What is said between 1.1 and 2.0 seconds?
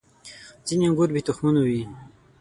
بې تخمونو وي.